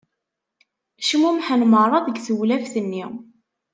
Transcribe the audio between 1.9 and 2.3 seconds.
deg